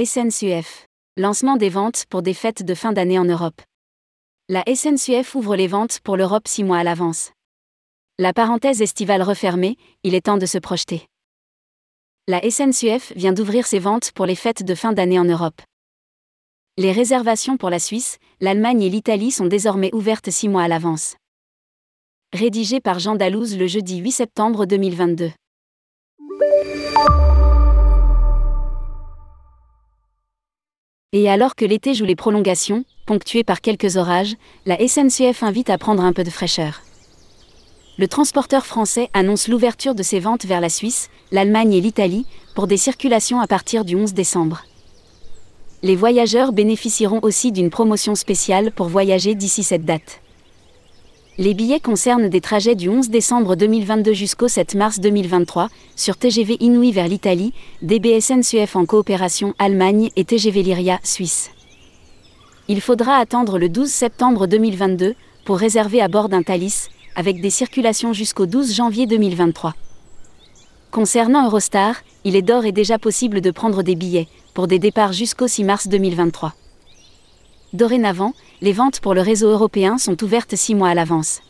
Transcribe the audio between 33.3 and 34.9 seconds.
par quelques orages, la